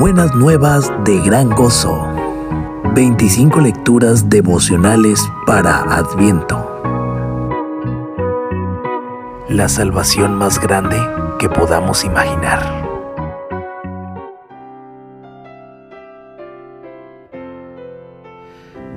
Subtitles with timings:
[0.00, 2.08] Buenas nuevas de gran gozo.
[2.94, 6.56] 25 lecturas devocionales para Adviento.
[9.50, 10.96] La salvación más grande
[11.38, 12.62] que podamos imaginar.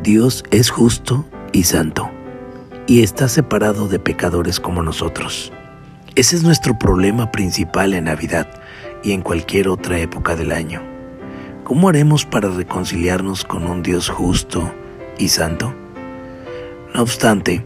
[0.03, 2.09] Dios es justo y santo
[2.87, 5.51] y está separado de pecadores como nosotros.
[6.15, 8.47] Ese es nuestro problema principal en Navidad
[9.03, 10.92] y en cualquier otra época del año.
[11.63, 14.69] ¿Cómo haremos para reconciliarnos con un Dios justo
[15.17, 15.73] y santo?
[16.93, 17.63] No obstante,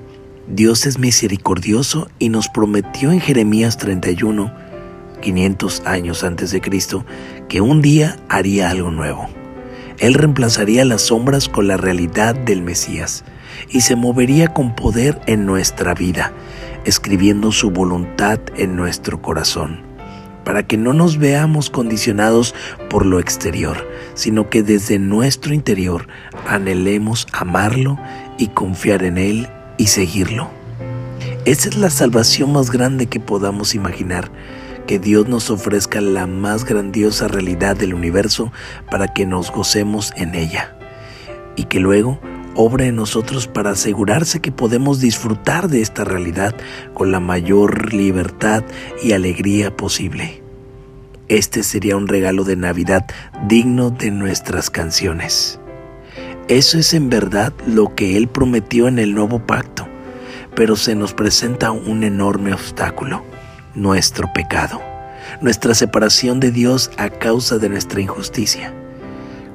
[0.48, 4.54] Dios es misericordioso y nos prometió en Jeremías 31,
[5.20, 7.06] 500 años antes de Cristo,
[7.50, 9.30] que un día haría algo nuevo.
[9.98, 13.24] Él reemplazaría las sombras con la realidad del Mesías
[13.68, 16.34] y se movería con poder en nuestra vida,
[16.86, 19.87] escribiendo su voluntad en nuestro corazón,
[20.48, 22.56] para que no nos veamos condicionados
[22.90, 26.08] por lo exterior, sino que desde nuestro interior
[26.48, 28.00] anhelemos amarlo
[28.38, 30.50] y confiar en Él y seguirlo.
[31.44, 34.32] Esa es la salvación más grande que podamos imaginar,
[34.88, 38.54] que Dios nos ofrezca la más grandiosa realidad del universo
[38.90, 40.78] para que nos gocemos en ella
[41.58, 42.22] y que luego
[42.58, 46.56] obra en nosotros para asegurarse que podemos disfrutar de esta realidad
[46.94, 48.64] con la mayor libertad
[49.02, 50.42] y alegría posible.
[51.30, 53.06] Este sería un regalo de Navidad
[53.48, 55.60] digno de nuestras canciones.
[56.48, 59.88] Eso es en verdad lo que Él prometió en el nuevo pacto,
[60.56, 63.24] pero se nos presenta un enorme obstáculo,
[63.76, 64.82] nuestro pecado,
[65.42, 68.74] nuestra separación de Dios a causa de nuestra injusticia.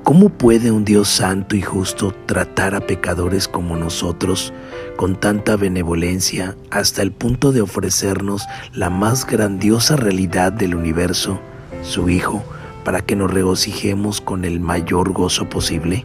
[0.04, 4.52] ¿Cómo puede un Dios santo y justo tratar a pecadores como nosotros
[4.96, 11.40] con tanta benevolencia hasta el punto de ofrecernos la más grandiosa realidad del universo,
[11.82, 12.42] su Hijo,
[12.84, 16.04] para que nos regocijemos con el mayor gozo posible?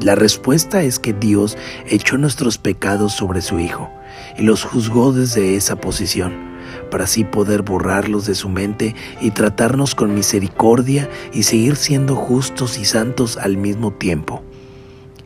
[0.00, 1.56] La respuesta es que Dios
[1.86, 3.92] echó nuestros pecados sobre su Hijo
[4.36, 6.53] y los juzgó desde esa posición
[6.84, 12.78] para así poder borrarlos de su mente y tratarnos con misericordia y seguir siendo justos
[12.78, 14.42] y santos al mismo tiempo.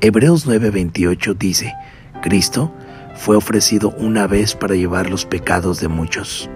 [0.00, 1.74] Hebreos 9:28 dice,
[2.22, 2.72] Cristo
[3.16, 6.48] fue ofrecido una vez para llevar los pecados de muchos.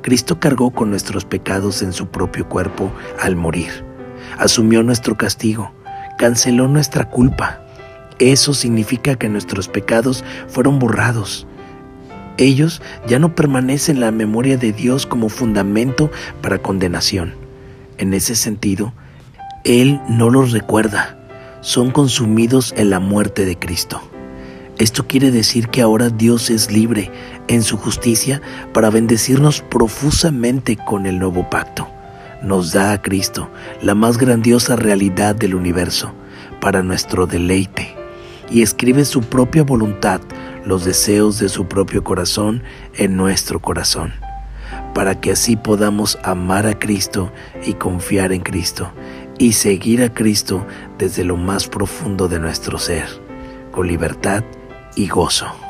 [0.00, 3.84] Cristo cargó con nuestros pecados en su propio cuerpo al morir.
[4.38, 5.72] Asumió nuestro castigo,
[6.18, 7.62] canceló nuestra culpa.
[8.20, 11.47] Eso significa que nuestros pecados fueron borrados
[12.38, 16.10] ellos ya no permanecen en la memoria de Dios como fundamento
[16.40, 17.34] para condenación.
[17.98, 18.94] En ese sentido,
[19.64, 21.18] Él no los recuerda,
[21.60, 24.00] son consumidos en la muerte de Cristo.
[24.78, 27.10] Esto quiere decir que ahora Dios es libre
[27.48, 28.40] en su justicia
[28.72, 31.88] para bendecirnos profusamente con el nuevo pacto.
[32.42, 33.50] Nos da a Cristo
[33.82, 36.14] la más grandiosa realidad del universo
[36.60, 37.97] para nuestro deleite
[38.50, 40.20] y escribe su propia voluntad
[40.64, 42.62] los deseos de su propio corazón
[42.94, 44.12] en nuestro corazón,
[44.94, 47.32] para que así podamos amar a Cristo
[47.64, 48.92] y confiar en Cristo
[49.38, 50.66] y seguir a Cristo
[50.98, 53.08] desde lo más profundo de nuestro ser,
[53.70, 54.44] con libertad
[54.94, 55.67] y gozo.